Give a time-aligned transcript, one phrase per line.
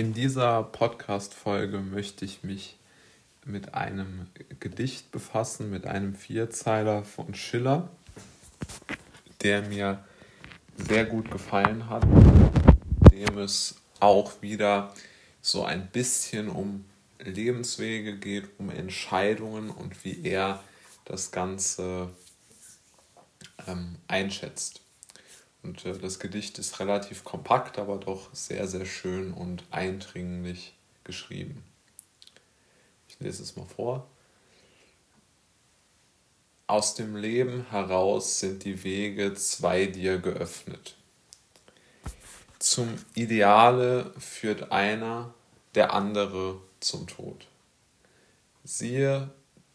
[0.00, 2.78] In dieser Podcast-Folge möchte ich mich
[3.44, 7.90] mit einem Gedicht befassen, mit einem Vierzeiler von Schiller,
[9.42, 10.02] der mir
[10.74, 12.04] sehr gut gefallen hat,
[13.12, 14.94] dem es auch wieder
[15.42, 16.86] so ein bisschen um
[17.18, 20.64] Lebenswege geht, um Entscheidungen und wie er
[21.04, 22.08] das Ganze
[23.66, 24.80] ähm, einschätzt.
[25.62, 30.74] Und äh, das Gedicht ist relativ kompakt, aber doch sehr, sehr schön und eindringlich
[31.04, 31.64] geschrieben.
[33.08, 34.06] Ich lese es mal vor.
[36.66, 40.94] Aus dem Leben heraus sind die Wege zwei dir geöffnet.
[42.60, 45.34] Zum Ideale führt einer,
[45.74, 47.46] der andere zum Tod.
[48.64, 49.30] Siehe,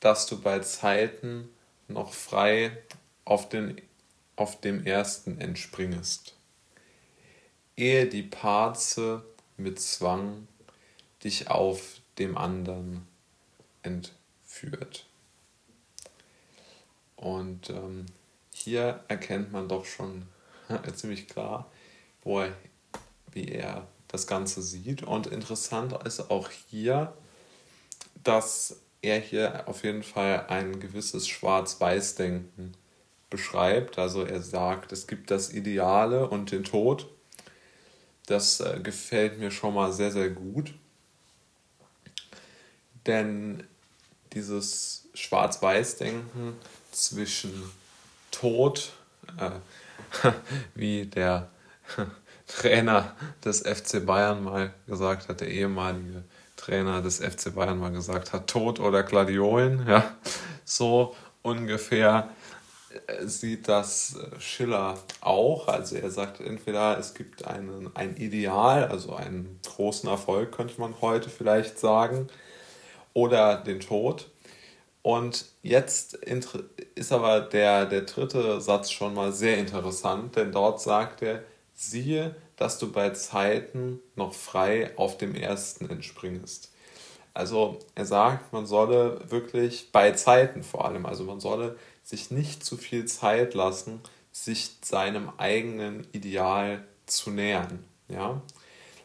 [0.00, 1.48] dass du bei Zeiten
[1.88, 2.76] noch frei
[3.24, 3.80] auf, den,
[4.38, 6.36] auf dem ersten entspringest,
[7.76, 9.24] ehe die Parze
[9.56, 10.46] mit Zwang
[11.24, 13.06] dich auf dem anderen
[13.82, 15.06] entführt.
[17.16, 18.06] Und ähm,
[18.52, 20.28] hier erkennt man doch schon
[20.94, 21.68] ziemlich klar,
[22.22, 22.56] wo er,
[23.32, 25.02] wie er das Ganze sieht.
[25.02, 27.12] Und interessant ist auch hier,
[28.22, 32.76] dass er hier auf jeden Fall ein gewisses Schwarz-Weiß-Denken
[33.30, 33.98] beschreibt.
[33.98, 37.06] Also er sagt, es gibt das Ideale und den Tod.
[38.26, 40.74] Das äh, gefällt mir schon mal sehr, sehr gut.
[43.06, 43.64] Denn
[44.34, 46.56] dieses Schwarz-Weiß-Denken
[46.92, 47.70] zwischen
[48.30, 48.92] Tod,
[49.38, 50.30] äh,
[50.74, 51.48] wie der
[52.46, 56.24] Trainer des FC Bayern mal gesagt hat, der ehemalige
[56.56, 60.14] Trainer des FC Bayern mal gesagt hat, Tod oder Gladiolen, ja,
[60.64, 62.48] so ungefähr äh,
[63.24, 65.68] sieht das äh, Schiller auch.
[65.68, 71.00] Also er sagt entweder es gibt einen, ein Ideal, also einen großen Erfolg könnte man
[71.00, 72.28] heute vielleicht sagen,
[73.14, 74.30] oder den Tod.
[75.02, 81.22] Und jetzt ist aber der, der dritte Satz schon mal sehr interessant, denn dort sagt
[81.22, 81.42] er,
[81.74, 86.72] siehe, dass du bei Zeiten noch frei auf dem ersten entspringest.
[87.38, 92.64] Also er sagt, man solle wirklich bei Zeiten vor allem, also man solle sich nicht
[92.64, 94.00] zu viel Zeit lassen,
[94.32, 97.84] sich seinem eigenen Ideal zu nähern.
[98.08, 98.42] Ja?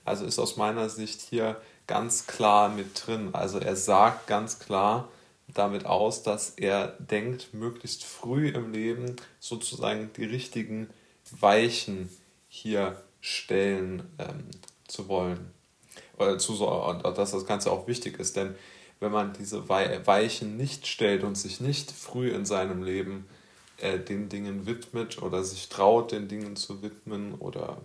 [0.03, 3.29] Also ist aus meiner Sicht hier ganz klar mit drin.
[3.33, 5.09] Also er sagt ganz klar
[5.47, 10.89] damit aus, dass er denkt, möglichst früh im Leben sozusagen die richtigen
[11.39, 12.09] Weichen
[12.49, 14.49] hier stellen ähm,
[14.87, 15.53] zu wollen.
[16.23, 18.55] Oder zu, und dass das Ganze auch wichtig ist, denn
[18.99, 23.27] wenn man diese Weichen nicht stellt und sich nicht früh in seinem Leben
[23.77, 27.81] äh, den Dingen widmet oder sich traut, den Dingen zu widmen oder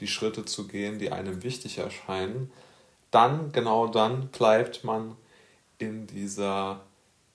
[0.00, 2.50] die Schritte zu gehen, die einem wichtig erscheinen,
[3.10, 5.16] dann, genau dann bleibt man
[5.78, 6.80] in dieser,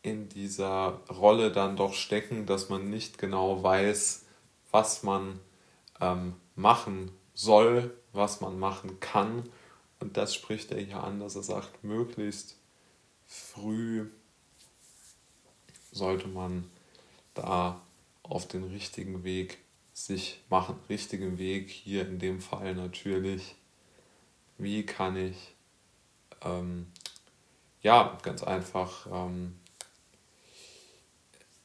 [0.02, 4.26] in dieser Rolle dann doch stecken, dass man nicht genau weiß,
[4.72, 5.40] was man
[6.02, 9.44] ähm, machen soll, was man machen kann.
[10.00, 12.58] Und das spricht er hier an, dass er sagt, möglichst
[13.26, 14.08] früh
[15.92, 16.70] sollte man
[17.34, 17.82] da
[18.24, 19.60] auf den richtigen Weg
[19.94, 20.78] sich machen.
[20.90, 23.56] Richtigen Weg hier in dem Fall natürlich.
[24.58, 25.56] Wie kann ich
[26.42, 26.88] ähm,
[27.82, 29.56] ja ganz einfach ähm,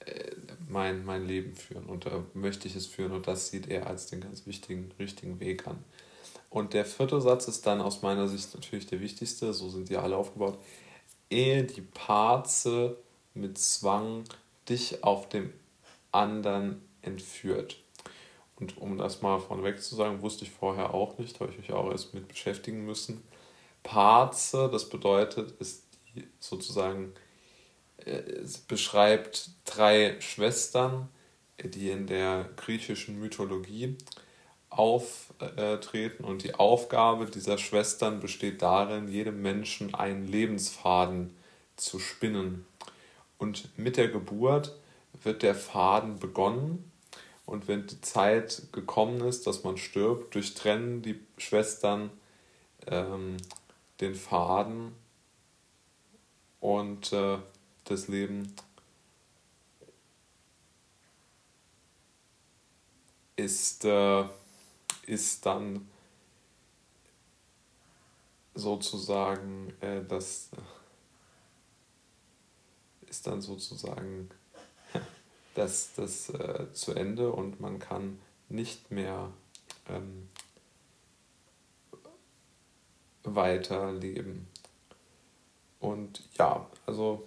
[0.00, 0.30] äh,
[0.68, 4.06] mein, mein Leben führen und äh, möchte ich es führen und das sieht er als
[4.06, 5.82] den ganz wichtigen, richtigen Weg an.
[6.50, 9.97] Und der vierte Satz ist dann aus meiner Sicht natürlich der wichtigste, so sind die
[9.97, 10.59] alle aufgebaut
[11.31, 12.99] ehe die Parze
[13.34, 14.25] mit Zwang
[14.69, 15.53] dich auf dem
[16.12, 17.78] anderen entführt.
[18.56, 21.72] Und um das mal vorneweg zu sagen, wusste ich vorher auch nicht, habe ich mich
[21.72, 23.22] auch erst mit beschäftigen müssen.
[23.83, 25.84] Parze, das bedeutet, ist
[26.15, 27.15] die sozusagen,
[28.05, 31.09] äh, es beschreibt drei Schwestern,
[31.62, 33.97] die in der griechischen Mythologie
[34.70, 41.36] auftreten und die Aufgabe dieser Schwestern besteht darin, jedem Menschen einen Lebensfaden
[41.77, 42.65] zu spinnen.
[43.36, 44.77] Und mit der Geburt
[45.22, 46.91] wird der Faden begonnen
[47.47, 52.10] und wenn die Zeit gekommen ist, dass man stirbt, durchtrennen die Schwestern
[52.86, 53.39] ähm,
[54.00, 54.95] den Faden
[56.60, 57.39] und äh,
[57.84, 58.54] das Leben
[63.34, 64.24] ist äh,
[65.10, 65.89] ist dann
[68.54, 70.51] sozusagen äh, das
[73.09, 74.30] ist dann sozusagen
[75.54, 79.33] das, das äh, zu Ende und man kann nicht mehr
[79.89, 80.28] ähm,
[83.24, 84.47] weiterleben.
[85.80, 87.27] Und ja, also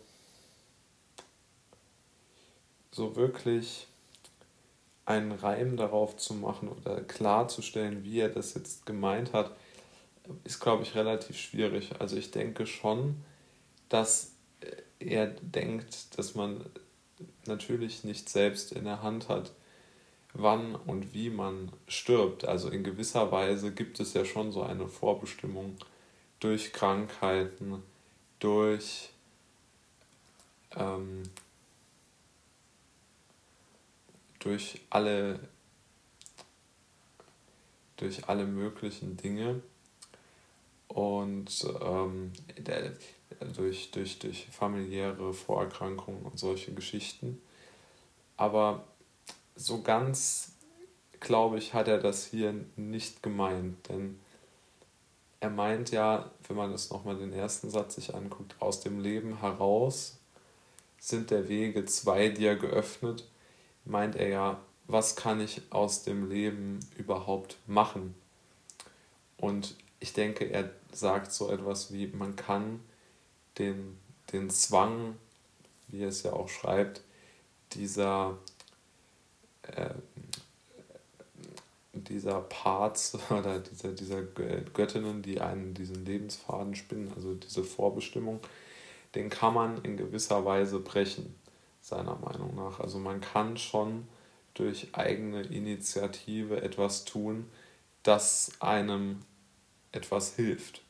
[2.91, 3.87] so wirklich
[5.05, 9.51] einen Reim darauf zu machen oder klarzustellen, wie er das jetzt gemeint hat,
[10.43, 11.91] ist, glaube ich, relativ schwierig.
[11.99, 13.15] Also ich denke schon,
[13.89, 14.31] dass
[14.99, 16.65] er denkt, dass man
[17.45, 19.51] natürlich nicht selbst in der Hand hat,
[20.33, 22.45] wann und wie man stirbt.
[22.45, 25.77] Also in gewisser Weise gibt es ja schon so eine Vorbestimmung
[26.39, 27.83] durch Krankheiten,
[28.39, 29.09] durch
[30.75, 31.23] ähm,
[34.43, 35.39] durch alle
[37.97, 39.61] durch alle möglichen Dinge.
[40.87, 42.31] Und ähm,
[43.55, 47.41] durch, durch, durch familiäre Vorerkrankungen und solche Geschichten.
[48.37, 48.83] Aber
[49.55, 50.51] so ganz,
[51.19, 54.19] glaube ich, hat er das hier nicht gemeint, denn
[55.39, 59.39] er meint ja, wenn man das nochmal den ersten Satz sich anguckt, aus dem Leben
[59.39, 60.19] heraus
[60.99, 63.27] sind der Wege zwei dir geöffnet,
[63.85, 68.15] meint er ja, was kann ich aus dem Leben überhaupt machen?
[69.37, 72.79] Und ich denke, er sagt so etwas wie, man kann
[73.57, 73.97] den,
[74.31, 75.15] den Zwang,
[75.87, 77.01] wie er es ja auch schreibt,
[77.73, 78.37] dieser
[79.63, 79.93] äh,
[81.93, 88.39] dieser Parts oder dieser, dieser Göttinnen, die einen diesen Lebensfaden spinnen, also diese Vorbestimmung,
[89.15, 91.35] den kann man in gewisser Weise brechen,
[91.83, 92.79] seiner Meinung nach.
[92.79, 94.07] Also man kann schon
[94.53, 97.51] durch eigene Initiative etwas tun,
[98.03, 99.19] das einem
[99.91, 100.81] etwas hilft.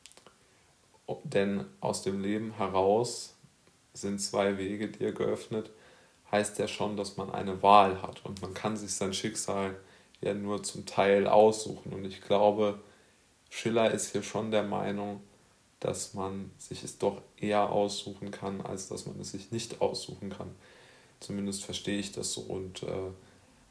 [1.23, 3.35] Denn aus dem Leben heraus
[3.93, 5.71] sind zwei Wege dir geöffnet,
[6.31, 9.75] heißt ja schon, dass man eine Wahl hat und man kann sich sein Schicksal
[10.21, 11.91] ja nur zum Teil aussuchen.
[11.93, 12.79] Und ich glaube,
[13.49, 15.21] Schiller ist hier schon der Meinung,
[15.79, 20.29] dass man sich es doch eher aussuchen kann, als dass man es sich nicht aussuchen
[20.29, 20.55] kann.
[21.23, 23.11] Zumindest verstehe ich das so und äh,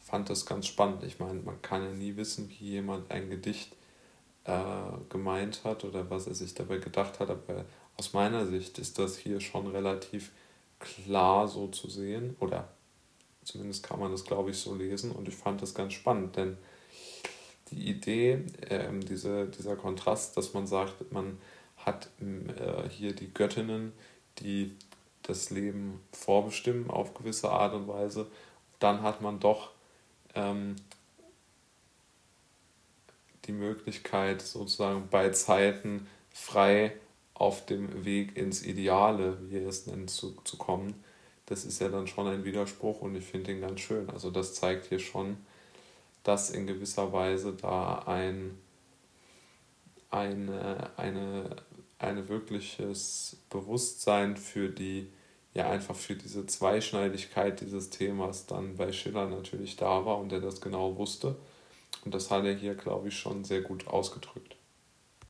[0.00, 1.04] fand das ganz spannend.
[1.04, 3.72] Ich meine, man kann ja nie wissen, wie jemand ein Gedicht
[4.44, 4.52] äh,
[5.08, 7.64] gemeint hat oder was er sich dabei gedacht hat, aber
[7.96, 10.32] aus meiner Sicht ist das hier schon relativ
[10.81, 12.69] klar so zu sehen oder
[13.44, 16.56] Zumindest kann man das, glaube ich, so lesen und ich fand das ganz spannend, denn
[17.70, 21.38] die Idee, äh, diese, dieser Kontrast, dass man sagt, man
[21.76, 23.93] hat äh, hier die Göttinnen,
[24.38, 24.76] die
[25.22, 28.26] das Leben vorbestimmen auf gewisse Art und Weise,
[28.78, 29.70] dann hat man doch
[30.34, 30.76] ähm,
[33.44, 36.92] die Möglichkeit, sozusagen bei Zeiten frei
[37.34, 41.02] auf dem Weg ins Ideale, wie er es nennt, zu, zu kommen
[41.52, 44.08] das ist ja dann schon ein Widerspruch und ich finde ihn ganz schön.
[44.10, 45.36] Also das zeigt hier schon,
[46.24, 48.58] dass in gewisser Weise da ein
[50.10, 51.56] eine, eine,
[52.02, 55.10] eine wirkliches Bewusstsein für die,
[55.54, 60.40] ja einfach für diese Zweischneidigkeit dieses Themas dann bei Schiller natürlich da war und er
[60.40, 61.37] das genau wusste.
[62.04, 64.51] Und das hat er hier, glaube ich, schon sehr gut ausgedrückt.